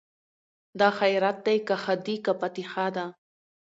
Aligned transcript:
دا 0.79 0.89
خیرات 0.99 1.37
دی 1.45 1.57
که 1.67 1.75
ښادي 1.83 2.15
که 2.25 2.31
فاتحه 2.39 2.87
ده 2.95 3.05